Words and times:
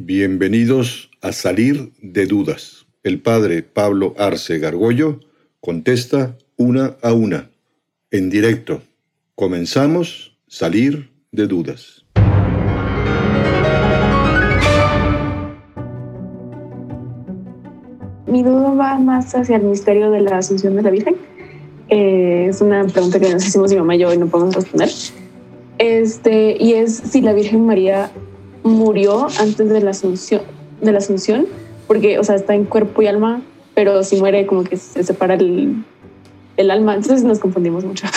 Bienvenidos 0.00 1.10
a 1.22 1.32
Salir 1.32 1.90
de 2.00 2.26
Dudas. 2.26 2.86
El 3.02 3.20
padre 3.20 3.64
Pablo 3.64 4.14
Arce 4.16 4.60
Gargollo 4.60 5.18
contesta 5.58 6.38
una 6.56 6.94
a 7.02 7.12
una, 7.12 7.50
en 8.12 8.30
directo. 8.30 8.80
Comenzamos 9.34 10.38
Salir 10.46 11.10
de 11.32 11.48
Dudas. 11.48 12.04
Mi 18.28 18.44
duda 18.44 18.70
va 18.74 19.00
más 19.00 19.34
hacia 19.34 19.56
el 19.56 19.64
misterio 19.64 20.12
de 20.12 20.20
la 20.20 20.38
Asunción 20.38 20.76
de 20.76 20.82
la 20.82 20.90
Virgen. 20.90 21.16
Eh, 21.88 22.46
es 22.48 22.60
una 22.60 22.84
pregunta 22.84 23.18
que 23.18 23.30
nos 23.30 23.44
hicimos 23.44 23.72
mi 23.72 23.78
mamá 23.78 23.96
y 23.96 23.98
yo 23.98 24.14
y 24.14 24.16
no 24.16 24.28
podemos 24.28 24.54
responder. 24.54 24.90
Este, 25.78 26.56
y 26.60 26.74
es 26.74 26.94
si 26.94 27.20
la 27.20 27.32
Virgen 27.32 27.66
María 27.66 28.12
murió 28.62 29.28
antes 29.38 29.68
de 29.68 29.80
la 29.80 29.90
asunción, 29.90 30.42
de 30.80 30.92
la 30.92 30.98
asunción, 30.98 31.46
porque, 31.86 32.18
o 32.18 32.24
sea, 32.24 32.34
está 32.34 32.54
en 32.54 32.64
cuerpo 32.64 33.02
y 33.02 33.06
alma, 33.06 33.42
pero 33.74 34.02
si 34.04 34.16
muere 34.16 34.46
como 34.46 34.64
que 34.64 34.76
se 34.76 35.02
separa 35.04 35.34
el, 35.34 35.84
el 36.56 36.70
alma, 36.70 36.94
entonces 36.94 37.24
nos 37.24 37.38
confundimos 37.38 37.84
mucho. 37.84 38.06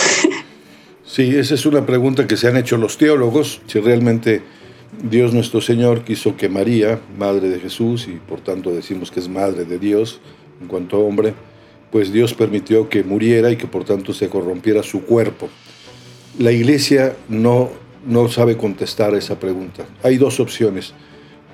Sí, 1.04 1.36
esa 1.36 1.56
es 1.56 1.66
una 1.66 1.84
pregunta 1.84 2.26
que 2.26 2.38
se 2.38 2.48
han 2.48 2.56
hecho 2.56 2.78
los 2.78 2.96
teólogos, 2.96 3.60
si 3.66 3.80
realmente 3.80 4.40
Dios 5.10 5.34
nuestro 5.34 5.60
Señor 5.60 6.04
quiso 6.04 6.38
que 6.38 6.48
María, 6.48 7.00
madre 7.18 7.50
de 7.50 7.60
Jesús, 7.60 8.08
y 8.08 8.12
por 8.12 8.40
tanto 8.40 8.70
decimos 8.70 9.10
que 9.10 9.20
es 9.20 9.28
madre 9.28 9.66
de 9.66 9.78
Dios 9.78 10.20
en 10.62 10.68
cuanto 10.68 10.96
a 10.96 11.00
hombre, 11.00 11.34
pues 11.90 12.12
Dios 12.12 12.32
permitió 12.32 12.88
que 12.88 13.04
muriera 13.04 13.50
y 13.50 13.56
que 13.56 13.66
por 13.66 13.84
tanto 13.84 14.14
se 14.14 14.28
corrompiera 14.28 14.82
su 14.82 15.02
cuerpo. 15.02 15.50
La 16.38 16.50
iglesia 16.50 17.14
no 17.28 17.68
no 18.06 18.28
sabe 18.28 18.56
contestar 18.56 19.14
esa 19.14 19.38
pregunta. 19.38 19.86
Hay 20.02 20.16
dos 20.16 20.40
opciones. 20.40 20.92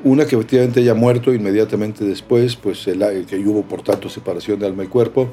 Una 0.04 0.26
que 0.26 0.36
efectivamente 0.36 0.80
haya 0.80 0.94
muerto 0.94 1.34
inmediatamente 1.34 2.04
después, 2.04 2.56
pues 2.56 2.86
el, 2.86 3.26
que 3.26 3.36
hubo 3.38 3.62
por 3.62 3.82
tanto 3.82 4.08
separación 4.08 4.58
de 4.60 4.66
alma 4.66 4.84
y 4.84 4.86
cuerpo, 4.86 5.28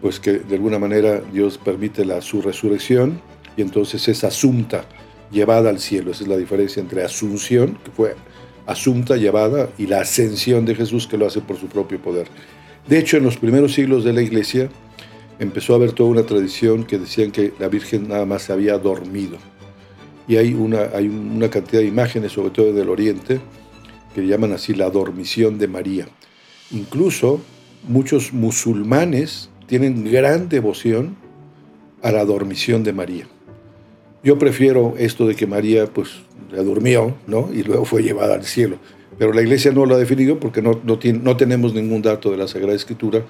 pues 0.00 0.20
que 0.20 0.32
de 0.32 0.54
alguna 0.54 0.78
manera 0.78 1.20
Dios 1.32 1.58
permite 1.58 2.04
la, 2.04 2.20
su 2.20 2.40
resurrección 2.40 3.20
y 3.56 3.62
entonces 3.62 4.06
es 4.08 4.22
asunta, 4.24 4.84
llevada 5.30 5.70
al 5.70 5.80
cielo. 5.80 6.12
Esa 6.12 6.24
es 6.24 6.28
la 6.28 6.36
diferencia 6.36 6.80
entre 6.80 7.02
asunción, 7.02 7.78
que 7.84 7.90
fue 7.90 8.14
asunta, 8.66 9.16
llevada, 9.16 9.68
y 9.78 9.86
la 9.86 10.00
ascensión 10.00 10.64
de 10.64 10.74
Jesús 10.74 11.06
que 11.06 11.18
lo 11.18 11.26
hace 11.26 11.40
por 11.40 11.58
su 11.58 11.66
propio 11.66 12.00
poder. 12.00 12.28
De 12.88 12.98
hecho, 12.98 13.16
en 13.16 13.24
los 13.24 13.36
primeros 13.36 13.74
siglos 13.74 14.04
de 14.04 14.12
la 14.12 14.22
iglesia 14.22 14.68
empezó 15.38 15.72
a 15.72 15.76
haber 15.76 15.92
toda 15.92 16.10
una 16.10 16.22
tradición 16.22 16.84
que 16.84 16.98
decían 16.98 17.30
que 17.32 17.52
la 17.58 17.68
Virgen 17.68 18.08
nada 18.08 18.26
más 18.26 18.42
se 18.42 18.52
había 18.52 18.78
dormido 18.78 19.38
y 20.26 20.36
hay 20.36 20.54
una, 20.54 20.90
hay 20.94 21.08
una 21.08 21.50
cantidad 21.50 21.80
de 21.80 21.86
imágenes, 21.86 22.32
sobre 22.32 22.50
todo 22.50 22.72
del 22.72 22.88
Oriente, 22.88 23.40
que 24.14 24.26
llaman 24.26 24.52
así 24.52 24.74
la 24.74 24.90
dormición 24.90 25.58
de 25.58 25.68
María. 25.68 26.06
Incluso 26.70 27.40
muchos 27.86 28.32
musulmanes 28.32 29.50
tienen 29.66 30.10
gran 30.10 30.48
devoción 30.48 31.16
a 32.02 32.12
la 32.12 32.24
dormición 32.24 32.84
de 32.84 32.92
María. 32.92 33.26
Yo 34.22 34.38
prefiero 34.38 34.94
esto 34.98 35.26
de 35.26 35.34
que 35.34 35.46
María 35.46 35.86
pues 35.86 36.10
la 36.50 36.62
durmió, 36.62 37.14
¿no? 37.26 37.50
Y 37.52 37.62
luego 37.62 37.84
fue 37.84 38.02
llevada 38.02 38.34
al 38.34 38.44
cielo. 38.44 38.78
Pero 39.18 39.32
la 39.32 39.42
iglesia 39.42 39.70
no 39.72 39.86
lo 39.86 39.94
ha 39.94 39.98
definido 39.98 40.40
porque 40.40 40.62
no, 40.62 40.80
no, 40.82 40.98
tiene, 40.98 41.20
no 41.20 41.36
tenemos 41.36 41.74
ningún 41.74 42.02
dato 42.02 42.30
de 42.30 42.36
la 42.36 42.48
Sagrada 42.48 42.74
Escritura 42.74 43.22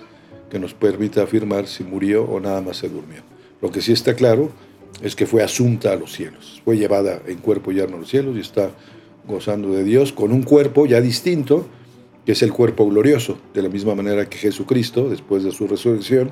que 0.50 0.58
nos 0.58 0.74
permita 0.74 1.22
afirmar 1.22 1.66
si 1.66 1.82
murió 1.82 2.24
o 2.24 2.40
nada 2.40 2.60
más 2.60 2.78
se 2.78 2.88
durmió. 2.88 3.22
Lo 3.60 3.70
que 3.70 3.80
sí 3.80 3.92
está 3.92 4.14
claro 4.14 4.50
es 5.02 5.16
que 5.16 5.26
fue 5.26 5.42
asunta 5.42 5.92
a 5.92 5.96
los 5.96 6.12
cielos, 6.12 6.62
fue 6.64 6.76
llevada 6.76 7.20
en 7.26 7.38
cuerpo 7.38 7.72
y 7.72 7.80
alma 7.80 7.96
a 7.96 8.00
los 8.00 8.08
cielos 8.08 8.36
y 8.36 8.40
está 8.40 8.70
gozando 9.26 9.72
de 9.72 9.84
Dios 9.84 10.12
con 10.12 10.32
un 10.32 10.42
cuerpo 10.42 10.86
ya 10.86 11.00
distinto, 11.00 11.66
que 12.24 12.32
es 12.32 12.42
el 12.42 12.52
cuerpo 12.52 12.88
glorioso, 12.88 13.38
de 13.52 13.62
la 13.62 13.68
misma 13.68 13.94
manera 13.94 14.28
que 14.28 14.38
Jesucristo, 14.38 15.08
después 15.08 15.44
de 15.44 15.50
su 15.50 15.66
resurrección, 15.66 16.30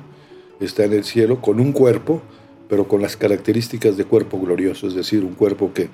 está 0.59 0.85
en 0.85 0.93
el 0.93 1.03
cielo 1.03 1.41
con 1.41 1.59
un 1.59 1.71
cuerpo, 1.71 2.21
pero 2.69 2.87
con 2.87 3.01
las 3.01 3.17
características 3.17 3.97
de 3.97 4.05
cuerpo 4.05 4.39
glorioso, 4.39 4.87
es 4.87 4.95
decir, 4.95 5.23
un 5.23 5.33
cuerpo 5.33 5.73
que, 5.73 5.89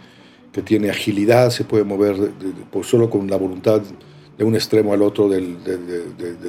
que 0.53 0.61
tiene 0.61 0.89
agilidad, 0.89 1.49
se 1.49 1.63
puede 1.63 1.83
mover 1.83 2.15
por 2.71 2.85
solo 2.85 3.09
con 3.09 3.29
la 3.29 3.37
voluntad 3.37 3.81
de 4.37 4.43
un 4.45 4.55
extremo 4.55 4.93
al 4.93 5.01
otro 5.01 5.27
de, 5.27 5.41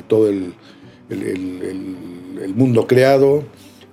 todo 0.07 0.29
el, 0.29 0.55
el, 1.09 1.97
el 2.43 2.55
mundo 2.55 2.87
creado, 2.87 3.43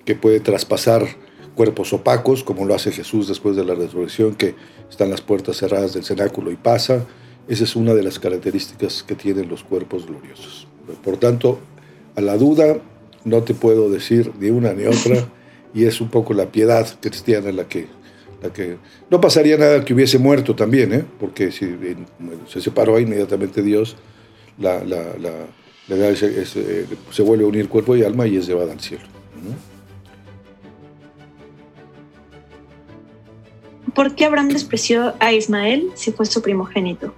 que 0.05 0.15
puede 0.15 0.39
traspasar 0.39 1.07
cuerpos 1.57 1.91
opacos, 1.91 2.43
como 2.43 2.65
lo 2.65 2.75
hace 2.75 2.91
Jesús 2.91 3.27
después 3.27 3.55
de 3.55 3.65
la 3.65 3.73
resurrección, 3.73 4.35
que 4.35 4.53
están 4.89 5.09
las 5.09 5.21
puertas 5.21 5.57
cerradas 5.57 5.93
del 5.95 6.05
cenáculo 6.05 6.51
y 6.51 6.55
pasa. 6.55 7.05
Esa 7.47 7.63
es 7.63 7.75
una 7.75 7.95
de 7.95 8.03
las 8.03 8.19
características 8.19 9.03
que 9.03 9.15
tienen 9.15 9.49
los 9.49 9.63
cuerpos 9.63 10.05
gloriosos. 10.05 10.67
Por 11.03 11.17
tanto, 11.17 11.59
a 12.15 12.21
la 12.21 12.37
duda 12.37 12.77
no 13.25 13.41
te 13.41 13.55
puedo 13.55 13.89
decir 13.89 14.31
ni 14.39 14.51
una 14.51 14.71
ni 14.73 14.85
otra, 14.85 15.27
y 15.73 15.85
es 15.85 15.99
un 15.99 16.09
poco 16.09 16.33
la 16.33 16.51
piedad 16.51 16.87
cristiana 17.01 17.51
la 17.51 17.67
que... 17.67 17.87
La 18.39 18.53
que 18.53 18.77
no 19.09 19.19
pasaría 19.19 19.57
nada 19.57 19.83
que 19.83 19.95
hubiese 19.95 20.19
muerto 20.19 20.55
también, 20.55 20.93
¿eh? 20.93 21.03
porque 21.19 21.51
si 21.51 21.75
se 22.47 22.61
separó 22.61 22.99
inmediatamente 22.99 23.63
Dios, 23.63 23.95
la, 24.59 24.83
la, 24.83 25.17
la, 25.17 25.31
eh, 25.89 26.85
se 27.09 27.21
vuelve 27.23 27.45
a 27.45 27.47
unir 27.47 27.67
cuerpo 27.67 27.95
y 27.95 28.03
alma 28.03 28.27
y 28.27 28.37
es 28.37 28.45
llevada 28.45 28.73
al 28.73 28.79
cielo. 28.79 29.05
¿Por 33.97 34.13
qué 34.13 34.25
Abraham 34.25 34.49
despreció 34.49 35.15
a 35.19 35.33
Ismael 35.33 35.89
si 35.95 36.11
fue 36.11 36.27
su 36.27 36.43
primogénito? 36.43 37.15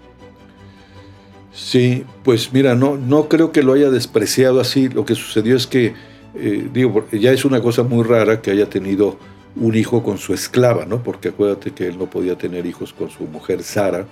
Sí, 1.51 2.05
pues 2.23 2.53
mira, 2.53 2.73
no, 2.73 2.95
no 2.95 3.27
creo 3.27 3.51
que 3.51 3.63
lo 3.63 3.73
haya 3.73 3.89
despreciado 3.89 4.61
así. 4.61 4.87
Lo 4.87 5.03
que 5.03 5.13
sucedió 5.13 5.57
es 5.57 5.67
que, 5.67 5.93
eh, 6.35 6.69
digo, 6.71 7.05
ya 7.11 7.33
es 7.33 7.43
una 7.43 7.61
cosa 7.61 7.83
muy 7.83 8.05
rara 8.05 8.41
que 8.41 8.51
haya 8.51 8.69
tenido 8.69 9.17
un 9.57 9.75
hijo 9.75 10.03
con 10.03 10.17
su 10.19 10.33
esclava, 10.33 10.85
¿no? 10.85 11.03
Porque 11.03 11.27
acuérdate 11.27 11.71
que 11.71 11.85
él 11.85 11.97
no 11.97 12.09
podía 12.09 12.37
tener 12.37 12.65
hijos 12.65 12.93
con 12.93 13.09
su 13.09 13.25
mujer 13.25 13.61
Sara. 13.61 14.07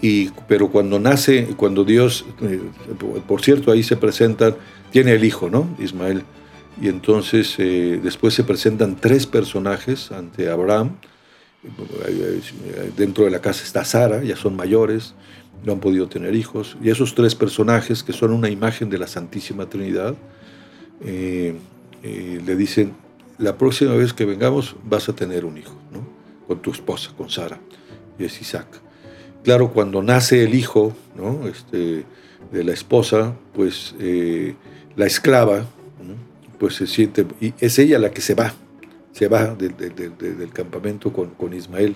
Y, 0.00 0.30
pero 0.46 0.70
cuando 0.70 1.00
nace, 1.00 1.56
cuando 1.56 1.82
Dios, 1.82 2.24
eh, 2.40 2.60
por 3.26 3.42
cierto, 3.42 3.72
ahí 3.72 3.82
se 3.82 3.96
presentan, 3.96 4.54
tiene 4.92 5.10
el 5.10 5.24
hijo, 5.24 5.50
¿no? 5.50 5.66
Ismael. 5.80 6.22
Y 6.80 6.86
entonces 6.86 7.56
eh, 7.58 7.98
después 8.00 8.32
se 8.32 8.44
presentan 8.44 8.94
tres 8.94 9.26
personajes 9.26 10.12
ante 10.12 10.48
Abraham 10.48 10.92
Dentro 12.96 13.24
de 13.24 13.30
la 13.30 13.40
casa 13.40 13.64
está 13.64 13.84
Sara, 13.84 14.22
ya 14.22 14.36
son 14.36 14.56
mayores, 14.56 15.14
no 15.64 15.72
han 15.72 15.80
podido 15.80 16.08
tener 16.08 16.34
hijos. 16.34 16.76
Y 16.82 16.90
esos 16.90 17.14
tres 17.14 17.34
personajes, 17.34 18.02
que 18.02 18.12
son 18.12 18.32
una 18.32 18.50
imagen 18.50 18.90
de 18.90 18.98
la 18.98 19.06
Santísima 19.06 19.68
Trinidad, 19.68 20.14
eh, 21.04 21.54
eh, 22.02 22.42
le 22.44 22.56
dicen, 22.56 22.94
la 23.38 23.56
próxima 23.56 23.94
vez 23.94 24.12
que 24.12 24.24
vengamos 24.24 24.76
vas 24.84 25.08
a 25.08 25.14
tener 25.14 25.44
un 25.44 25.58
hijo, 25.58 25.74
¿no? 25.92 26.06
con 26.46 26.60
tu 26.60 26.70
esposa, 26.70 27.12
con 27.16 27.30
Sara, 27.30 27.58
y 28.18 28.24
es 28.24 28.40
Isaac. 28.40 28.66
Claro, 29.42 29.72
cuando 29.72 30.02
nace 30.02 30.44
el 30.44 30.54
hijo 30.54 30.94
¿no? 31.16 31.48
este, 31.48 32.04
de 32.52 32.64
la 32.64 32.72
esposa, 32.72 33.34
pues 33.54 33.94
eh, 33.98 34.54
la 34.96 35.06
esclava, 35.06 35.66
pues 36.58 36.76
se 36.76 36.86
siente, 36.86 37.26
y 37.40 37.52
es 37.58 37.78
ella 37.78 37.98
la 37.98 38.10
que 38.10 38.20
se 38.20 38.34
va, 38.34 38.54
se 39.14 39.28
va 39.28 39.54
del 39.54 40.50
campamento 40.52 41.12
con, 41.12 41.30
con, 41.30 41.54
Ismael. 41.54 41.94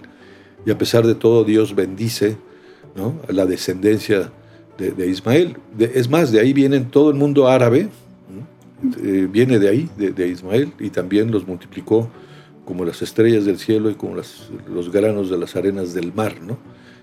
Y 0.65 0.71
a 0.71 0.79
pesar 0.79 1.05
de 1.05 1.17
todo, 1.17 1.43
Dios 1.43 1.75
bendice 1.75 2.37
¿no? 2.95 3.21
a 3.29 3.33
la 3.33 3.45
descendencia 3.45 4.31
de, 4.79 5.09
Ismael. 5.09 5.57
es 5.79 6.09
más, 6.09 6.31
de 6.31 6.39
ahí 6.39 6.53
viene 6.53 6.79
todo 6.81 7.11
el 7.11 7.17
mundo 7.17 7.49
árabe, 7.49 7.89
eh, 9.03 9.29
viene 9.29 9.59
de 9.59 9.69
ahí, 9.69 9.91
de, 9.97 10.29
Ismael, 10.29 10.73
y 10.79 10.91
también 10.91 11.33
los 11.33 11.45
multiplicó 11.45 12.09
como 12.65 12.85
las 12.85 13.03
estrellas 13.03 13.45
del 13.45 13.59
cielo 13.59 13.91
y 13.91 13.95
como 13.95 14.15
las, 14.15 14.51
los 14.73 14.93
granos 14.93 15.29
de 15.29 15.39
las 15.39 15.57
arenas 15.57 15.95
del 15.95 16.15
mar. 16.15 16.37
¿no? 16.41 16.57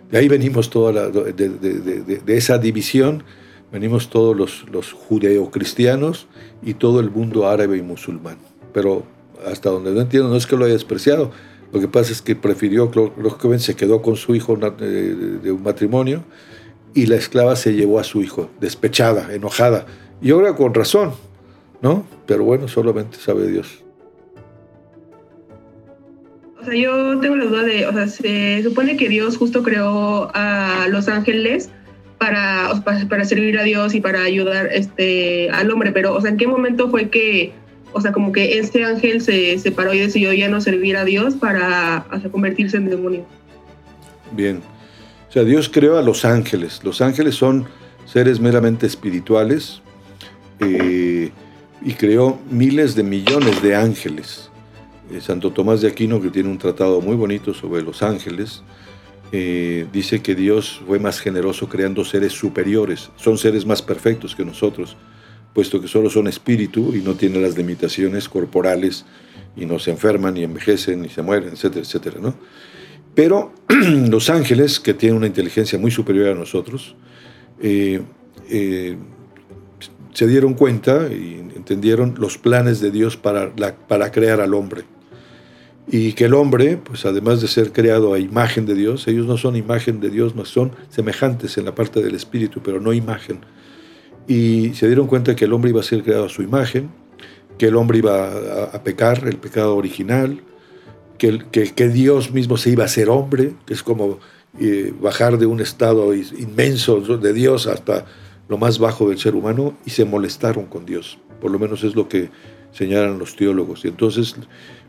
De 0.09 0.18
ahí 0.18 0.30
venimos 0.30 0.70
toda 0.70 0.94
la, 0.94 1.09
de, 1.09 2.22
esa 2.28 2.58
división, 2.58 3.23
venimos 3.70 4.09
todos 4.09 4.38
los, 4.38 4.66
los 4.72 4.94
judeocristianos 4.94 6.28
y 6.64 6.76
todo 6.76 7.02
el 7.02 7.12
mundo 7.12 7.50
árabe 7.50 7.78
y 7.78 7.82
musulmán. 7.82 8.38
Pero 8.72 9.06
hasta 9.46 9.70
donde 9.70 9.91
no 9.91 10.02
entiendo, 10.02 10.29
no 10.29 10.35
es 10.35 10.46
que 10.47 10.55
lo 10.55 10.66
haya 10.66 10.73
despreciado. 10.73 11.32
Lo 11.72 11.79
que 11.79 11.87
pasa 11.87 12.11
es 12.11 12.22
que 12.22 12.35
prefirió, 12.35 12.91
lógicamente 13.17 13.64
se 13.64 13.76
quedó 13.76 14.02
con 14.02 14.16
su 14.16 14.35
hijo 14.35 14.55
de 14.55 15.52
un 15.52 15.64
matrimonio 15.64 16.23
y 16.93 17.08
la 17.08 17.17
esclava 17.17 17.55
se 17.55 17.73
llevó 17.73 17.99
a 17.99 18.03
su 18.03 18.22
hijo, 18.22 18.49
despechada, 18.61 19.34
enojada. 19.34 19.85
Y 20.22 20.32
ahora 20.32 20.55
con 20.55 20.73
razón, 20.73 21.11
¿no? 21.82 22.08
Pero 22.26 22.46
bueno, 22.46 22.67
solamente 22.67 23.17
sabe 23.17 23.47
Dios. 23.47 23.84
O 26.61 26.64
sea, 26.64 26.73
yo 26.73 27.20
tengo 27.20 27.35
la 27.35 27.46
duda 27.46 27.64
de, 27.64 27.85
o 27.85 27.93
sea, 27.93 28.08
se 28.08 28.64
supone 28.64 28.96
que 28.96 29.09
Dios 29.09 29.38
justo 29.38 29.61
creó 29.61 30.31
a 30.34 30.88
los 30.90 31.09
ángeles 31.09 31.70
para, 32.17 32.81
para 33.09 33.26
servir 33.26 33.59
a 33.59 33.64
Dios 33.64 33.93
y 33.93 34.02
para 34.02 34.23
ayudar 34.23 34.70
este, 34.72 35.49
al 35.52 35.70
hombre, 35.70 35.91
pero, 35.91 36.16
o 36.16 36.22
sea, 36.22 36.31
¿en 36.31 36.38
qué 36.38 36.47
momento 36.47 36.90
fue 36.90 37.09
que 37.09 37.53
o 37.97 38.02
sea, 38.02 38.12
como 38.12 38.34
que 38.34 38.59
este 38.59 38.84
ángel 38.84 39.22
se 39.22 39.58
separó 39.58 39.94
y 39.94 40.00
decidió 40.00 40.34
ya 40.34 40.50
no 40.50 40.59
servir 40.59 40.97
a 40.97 41.06
Dios 41.06 41.36
para 41.36 42.06
convertirse 42.30 42.76
en 42.76 42.90
demonio. 42.90 43.26
Bien. 44.34 44.62
sea, 45.32 45.46
Dios 45.46 45.70
creó 45.70 45.97
a 45.97 46.02
los 46.02 46.26
ángeles. 46.26 46.82
Los 46.84 47.00
ángeles 47.00 47.36
son 47.36 47.68
seres 48.06 48.42
meramente 48.42 48.86
espirituales 48.86 49.82
eh, 50.59 51.32
y 51.82 51.94
creó 51.94 52.38
miles 52.52 52.96
de 52.96 53.03
millones 53.03 53.62
de 53.62 53.78
ángeles. 53.78 54.52
Eh, 55.09 55.22
Santo 55.22 55.53
Tomás 55.53 55.80
de 55.80 55.88
Aquino, 55.88 56.22
que 56.22 56.30
tiene 56.30 56.50
un 56.50 56.58
tratado 56.58 57.00
muy 57.00 57.16
bonito 57.16 57.53
sobre 57.53 57.82
los 57.82 58.03
ángeles, 58.03 58.62
eh, 59.32 59.88
dice 59.94 60.22
que 60.22 60.36
Dios 60.36 60.82
fue 60.86 61.00
más 61.00 61.22
generoso 61.22 61.70
creando 61.70 62.03
seres 62.03 62.34
superiores, 62.34 63.09
son 63.16 63.38
seres 63.38 63.66
más 63.66 63.82
perfectos 63.82 64.36
que 64.36 64.44
nosotros, 64.44 64.98
puesto 65.55 65.79
que 65.79 65.87
solo 65.87 66.09
son 66.09 66.28
espíritu 66.28 66.93
y 66.93 66.99
no 66.99 67.16
tienen 67.16 67.41
las 67.41 67.57
limitaciones 67.57 68.28
corporales 68.28 69.05
y 69.55 69.66
no 69.66 69.79
se 69.79 69.91
enferman, 69.91 70.34
ni 70.34 70.43
envejecen, 70.43 71.02
ni 71.02 71.07
se 71.07 71.22
mueren, 71.22 71.53
etcétera, 71.53 71.81
etcétera, 71.81 72.19
¿no? 72.22 72.35
Pero 73.16 73.53
los 73.69 74.29
ángeles, 74.29 74.81
que 74.81 74.93
tienen 74.93 75.17
una 75.17 75.28
inteligencia 75.28 75.79
muy 75.79 75.91
superior 75.91 76.28
a 76.28 76.35
nosotros, 76.35 76.97
eh, 77.61 78.02
eh, 78.49 78.97
se 80.13 80.28
dieron 80.28 80.55
cuenta 80.55 81.07
y 81.09 81.40
entendieron 81.55 82.16
los 82.17 82.37
planes 82.37 82.81
de 82.81 82.91
Dios 82.91 83.16
para, 83.16 83.55
para 83.87 84.11
crear 84.11 84.41
al 84.41 84.53
hombre. 84.53 84.84
Y 85.87 86.13
que 86.13 86.25
el 86.25 86.34
hombre, 86.34 86.75
pues 86.75 87.05
además 87.05 87.41
de 87.41 87.47
ser 87.47 87.72
creado 87.72 88.13
a 88.13 88.19
imagen 88.19 88.66
de 88.66 88.75
Dios, 88.75 89.07
ellos 89.07 89.25
no 89.25 89.37
son 89.37 89.55
imagen 89.55 90.02
de 90.02 90.09
Dios, 90.09 90.35
más 90.35 90.49
son 90.49 90.73
semejantes 90.90 91.57
en 91.57 91.63
la 91.63 91.75
parte 91.75 92.02
del 92.02 92.16
espíritu, 92.16 92.59
pero 92.61 92.81
no 92.81 92.91
imagen. 92.91 93.40
Y 94.28 94.74
se 94.74 94.88
dieron 94.88 95.08
cuenta 95.08 95.36
que 95.36 95.46
el 95.46 95.54
hombre 95.54 95.70
iba 95.70 95.82
a 95.82 95.84
ser 95.84 96.04
creado 96.04 96.26
a 96.26 96.30
su 96.30 96.42
imagen, 96.42 96.90
que 97.58 97.68
el 97.68 97.76
hombre 97.76 98.00
iba 98.00 98.32
a, 98.74 98.84
pecar, 98.84 99.28
el 99.28 99.38
pecado 99.38 99.76
original, 99.76 100.42
que, 101.18 101.40
que, 101.52 101.90
Dios 101.90 102.32
mismo 102.32 102.58
se 102.58 102.72
iba 102.72 102.84
a 102.84 102.88
ser 102.88 103.10
hombre, 103.10 103.54
que 103.66 103.74
es 103.74 103.84
como 103.84 104.20
eh, 104.60 104.94
bajar 105.00 105.38
de 105.38 105.46
un 105.46 105.62
estado 105.62 106.14
inmenso 106.14 107.00
de 107.00 107.34
Dios 107.34 107.68
hasta 107.68 108.06
lo 108.50 108.58
más 108.58 108.80
bajo 108.80 109.10
del 109.10 109.18
ser 109.18 109.36
humano, 109.36 109.78
y 109.86 109.92
se 109.92 110.06
molestaron 110.06 110.66
con 110.66 110.86
Dios. 110.86 111.18
Por 111.40 111.52
lo 111.52 111.60
menos 111.60 111.84
es 111.84 111.96
lo 111.96 112.10
que 112.10 112.30
señalan 112.72 113.18
los 113.18 113.36
teólogos. 113.36 113.86
Y 113.86 113.88
entonces, 113.88 114.36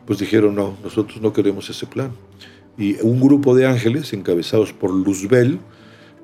pues 0.05 0.19
dijeron, 0.19 0.55
no, 0.55 0.75
nosotros 0.83 1.21
no 1.21 1.31
queremos 1.33 1.69
ese 1.69 1.85
plan. 1.85 2.11
Y 2.77 2.99
un 3.01 3.19
grupo 3.19 3.55
de 3.55 3.65
ángeles, 3.65 4.13
encabezados 4.13 4.73
por 4.73 4.93
Luzbel, 4.93 5.59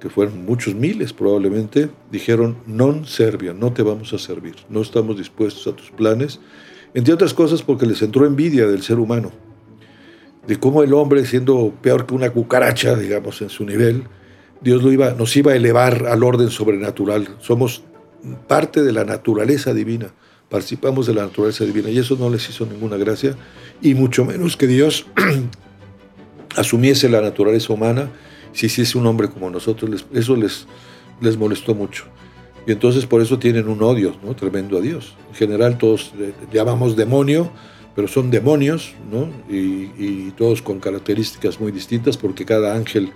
que 0.04 0.10
fueron 0.10 0.44
muchos 0.44 0.76
miles 0.76 1.14
probablemente, 1.14 1.90
dijeron, 2.12 2.58
non 2.68 3.08
servia, 3.08 3.56
no 3.56 3.72
te 3.72 3.88
vamos 3.88 4.12
a 4.12 4.20
servir, 4.20 4.52
no 4.68 4.84
estamos 4.84 5.16
dispuestos 5.16 5.64
a 5.66 5.78
tus 5.80 5.96
planes, 5.96 6.42
entre 6.94 7.14
otras 7.14 7.34
cosas 7.34 7.64
porque 7.64 7.86
les 7.86 8.02
entró 8.02 8.26
envidia 8.28 8.68
del 8.68 8.84
ser 8.84 9.00
humano, 9.00 9.32
de 10.46 10.60
cómo 10.60 10.84
el 10.84 10.92
hombre, 10.92 11.24
siendo 11.24 11.72
peor 11.82 12.06
que 12.06 12.16
una 12.16 12.32
cucaracha, 12.32 12.98
digamos, 12.98 13.42
en 13.42 13.48
su 13.48 13.64
nivel, 13.64 14.04
Dios 14.60 14.84
lo 14.84 14.92
iba, 14.92 15.14
nos 15.14 15.38
iba 15.38 15.54
a 15.54 15.56
elevar 15.56 16.06
al 16.08 16.22
orden 16.22 16.50
sobrenatural. 16.50 17.38
Somos 17.40 17.86
parte 18.50 18.84
de 18.84 18.92
la 18.92 19.06
naturaleza 19.06 19.74
divina, 19.74 20.12
participamos 20.50 21.08
de 21.08 21.14
la 21.14 21.24
naturaleza 21.24 21.64
divina 21.64 21.90
y 21.90 22.00
eso 22.00 22.18
no 22.20 22.30
les 22.30 22.50
hizo 22.50 22.66
ninguna 22.66 22.98
gracia, 22.98 23.38
y 23.82 23.94
mucho 23.96 24.26
menos 24.26 24.58
que 24.58 24.68
Dios 24.68 25.06
asumiese 26.58 27.08
la 27.08 27.22
naturaleza 27.22 27.72
humana 27.72 28.12
si 28.54 28.68
hiciese 28.68 28.98
un 28.98 29.08
hombre 29.08 29.30
como 29.30 29.50
nosotros, 29.50 30.06
eso 30.14 30.36
les, 30.36 30.68
les 31.22 31.38
molestó 31.38 31.76
mucho. 31.76 32.06
Y 32.66 32.72
entonces 32.72 33.06
por 33.06 33.22
eso 33.22 33.40
tienen 33.40 33.68
un 33.68 33.82
odio 33.84 34.16
¿no? 34.24 34.36
tremendo 34.36 34.78
a 34.78 34.82
Dios. 34.82 35.16
En 35.30 35.36
general 35.36 35.78
todos 35.78 36.14
llamamos 36.52 36.96
demonio, 36.96 37.52
pero 37.96 38.08
son 38.08 38.32
demonios, 38.32 38.94
¿no? 39.12 39.30
y, 39.54 39.92
y, 39.98 40.34
todos 40.38 40.62
con 40.62 40.80
características 40.80 41.60
muy 41.60 41.72
distintas 41.72 42.18
porque 42.18 42.46
cada 42.46 42.76
ángel 42.76 43.12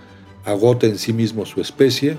agota 0.45 0.85
en 0.85 0.97
sí 0.97 1.13
mismo 1.13 1.45
su 1.45 1.61
especie 1.61 2.17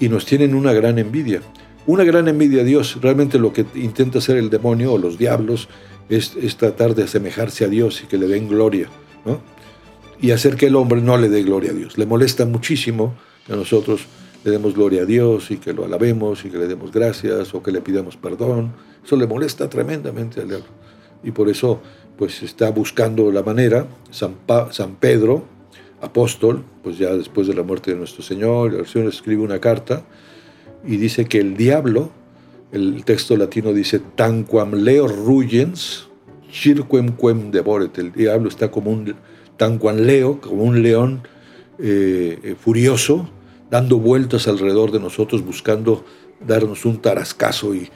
y 0.00 0.08
nos 0.08 0.24
tienen 0.24 0.54
una 0.54 0.72
gran 0.72 0.98
envidia. 0.98 1.42
Una 1.86 2.04
gran 2.04 2.28
envidia 2.28 2.62
a 2.62 2.64
Dios. 2.64 2.98
Realmente 3.00 3.38
lo 3.38 3.52
que 3.52 3.64
intenta 3.74 4.18
hacer 4.18 4.36
el 4.36 4.50
demonio 4.50 4.92
o 4.92 4.98
los 4.98 5.18
diablos 5.18 5.68
es, 6.08 6.34
es 6.40 6.56
tratar 6.56 6.94
de 6.94 7.04
asemejarse 7.04 7.64
a 7.64 7.68
Dios 7.68 8.02
y 8.02 8.06
que 8.06 8.18
le 8.18 8.26
den 8.26 8.48
gloria. 8.48 8.88
¿no? 9.24 9.40
Y 10.20 10.32
hacer 10.32 10.56
que 10.56 10.66
el 10.66 10.76
hombre 10.76 11.00
no 11.00 11.16
le 11.16 11.28
dé 11.28 11.42
gloria 11.42 11.70
a 11.70 11.74
Dios. 11.74 11.98
Le 11.98 12.06
molesta 12.06 12.44
muchísimo 12.44 13.14
que 13.46 13.54
nosotros 13.54 14.06
le 14.44 14.50
demos 14.50 14.74
gloria 14.74 15.02
a 15.02 15.04
Dios 15.04 15.50
y 15.50 15.58
que 15.58 15.72
lo 15.72 15.84
alabemos 15.84 16.44
y 16.44 16.50
que 16.50 16.58
le 16.58 16.66
demos 16.66 16.92
gracias 16.92 17.54
o 17.54 17.62
que 17.62 17.72
le 17.72 17.80
pidamos 17.80 18.16
perdón. 18.16 18.72
Eso 19.04 19.16
le 19.16 19.26
molesta 19.26 19.68
tremendamente 19.68 20.40
al 20.40 20.48
diablo. 20.48 20.66
Y 21.22 21.30
por 21.30 21.48
eso 21.48 21.80
pues 22.16 22.42
está 22.42 22.70
buscando 22.70 23.30
la 23.30 23.42
manera, 23.42 23.86
San, 24.10 24.34
Pedro, 24.98 25.44
apóstol, 26.00 26.64
pues 26.82 26.98
ya 26.98 27.14
después 27.14 27.46
de 27.46 27.54
la 27.54 27.62
muerte 27.62 27.92
de 27.92 27.96
nuestro 27.96 28.22
Señor, 28.22 28.74
el 28.74 28.86
Señor 28.86 29.08
escribe 29.08 29.42
una 29.42 29.60
carta 29.60 30.04
y 30.84 30.96
dice 30.96 31.26
que 31.26 31.38
el 31.38 31.56
diablo, 31.56 32.10
el 32.72 33.04
texto 33.04 33.36
latino 33.36 33.72
dice, 33.72 34.00
tanquam 34.16 34.74
leo 34.74 35.06
ruyens, 35.06 36.08
cirquem 36.50 37.12
quem 37.16 37.52
devoret, 37.52 37.96
el 37.98 38.12
diablo 38.12 38.48
está 38.48 38.70
como 38.70 38.90
un 38.90 39.14
tan 39.58 39.76
cuan 39.76 40.06
leo, 40.06 40.40
como 40.40 40.62
un 40.62 40.82
león 40.82 41.22
eh, 41.78 42.38
eh, 42.42 42.56
furioso, 42.58 43.28
dando 43.70 43.98
vueltas 43.98 44.48
alrededor 44.48 44.92
de 44.92 45.00
nosotros, 45.00 45.44
buscando 45.44 46.04
darnos 46.40 46.84
un 46.86 47.02
tarascazo 47.02 47.74
y, 47.74 47.90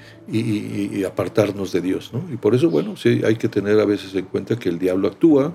apartarnos 1.05 1.73
de 1.73 1.81
Dios. 1.81 2.13
Y 2.33 2.37
por 2.37 2.55
eso, 2.55 2.71
bueno, 2.71 2.97
sí, 2.97 3.23
hay 3.25 3.37
que 3.37 3.49
tener 3.49 3.79
a 3.81 3.85
veces 3.85 4.15
en 4.15 4.25
cuenta 4.27 4.57
que 4.57 4.69
el 4.69 4.79
diablo 4.79 5.09
actúa, 5.09 5.55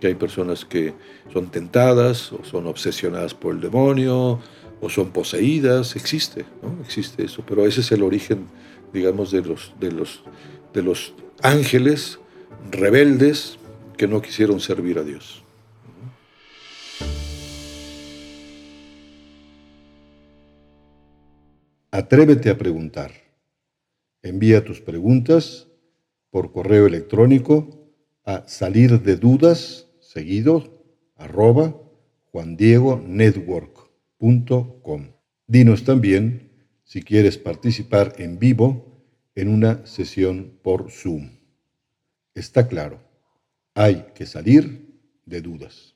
que 0.00 0.08
hay 0.08 0.14
personas 0.14 0.64
que 0.64 0.94
son 1.32 1.46
tentadas 1.46 2.32
o 2.32 2.44
son 2.44 2.66
obsesionadas 2.66 3.34
por 3.34 3.54
el 3.54 3.60
demonio 3.60 4.38
o 4.80 4.90
son 4.90 5.10
poseídas, 5.10 5.96
existe, 5.96 6.44
¿no? 6.62 6.76
existe 6.84 7.24
eso, 7.24 7.42
pero 7.46 7.66
ese 7.66 7.80
es 7.80 7.92
el 7.92 8.02
origen, 8.02 8.46
digamos, 8.92 9.30
de 9.30 9.42
los, 9.42 9.72
de 9.80 9.92
los, 9.92 10.22
de 10.74 10.82
los 10.82 11.14
ángeles 11.42 12.18
rebeldes, 12.70 13.58
que 13.96 14.06
no 14.06 14.20
quisieron 14.20 14.60
servir 14.60 14.98
a 14.98 15.04
Dios. 15.04 15.42
Atrévete 21.90 22.50
a 22.50 22.58
preguntar. 22.58 23.12
Envía 24.20 24.62
tus 24.64 24.80
preguntas 24.80 25.68
por 26.30 26.50
correo 26.50 26.88
electrónico 26.88 27.92
a 28.24 28.48
salir 28.48 29.00
de 29.02 29.14
dudas 29.16 29.86
seguido 30.00 30.82
arroba 31.14 31.80
juandiegonetwork.com. 32.32 35.12
Dinos 35.46 35.84
también 35.84 36.50
si 36.82 37.02
quieres 37.02 37.38
participar 37.38 38.16
en 38.18 38.40
vivo 38.40 39.04
en 39.36 39.48
una 39.48 39.86
sesión 39.86 40.58
por 40.62 40.90
Zoom. 40.90 41.38
Está 42.34 42.66
claro 42.66 43.03
hay 43.74 44.06
que 44.14 44.24
salir 44.24 44.86
de 45.26 45.40
dudas. 45.40 45.94